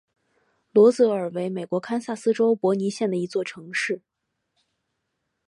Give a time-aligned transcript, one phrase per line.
[0.71, 4.01] 罗泽尔为美国堪萨斯州波尼县的一座城市。